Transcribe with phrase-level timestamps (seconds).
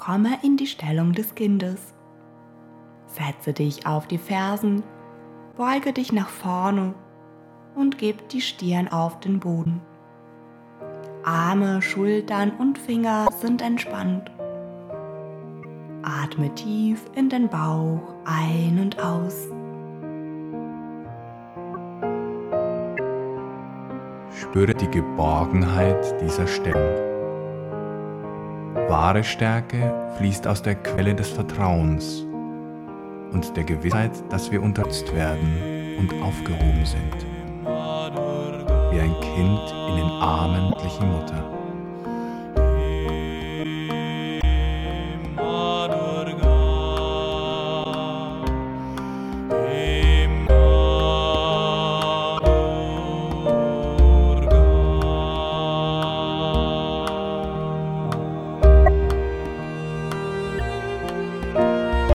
[0.00, 1.92] komme in die Stellung des Kindes.
[3.06, 4.82] Setze dich auf die Fersen,
[5.58, 6.94] beuge dich nach vorne
[7.74, 9.82] und gib die Stirn auf den Boden.
[11.22, 14.30] Arme, Schultern und Finger sind entspannt.
[16.02, 19.48] Atme tief in den Bauch ein und aus.
[24.34, 27.09] Spüre die Geborgenheit dieser Stellung.
[28.90, 32.26] Wahre Stärke fließt aus der Quelle des Vertrauens
[33.30, 37.24] und der Gewissheit, dass wir unterstützt werden und aufgehoben sind.
[38.90, 41.59] Wie ein Kind in den Armen der Mutter.